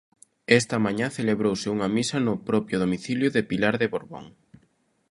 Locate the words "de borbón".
3.81-4.25